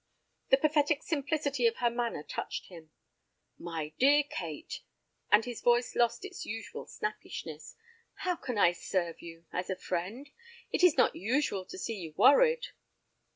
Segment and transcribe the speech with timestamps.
[0.49, 2.89] The pathetic simplicity of her manner touched him.
[3.59, 4.81] "My dear Kate,"
[5.31, 7.75] and his voice lost its usual snappishness,
[8.25, 10.31] "how can I serve you—as a friend?
[10.71, 12.69] It is not usual to see you worried."